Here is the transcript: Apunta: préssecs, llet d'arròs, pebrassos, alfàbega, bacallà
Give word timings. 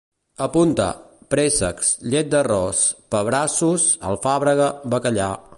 Apunta: 0.45 0.87
préssecs, 1.33 1.91
llet 2.15 2.33
d'arròs, 2.33 2.83
pebrassos, 3.17 3.89
alfàbega, 4.15 4.73
bacallà 4.97 5.33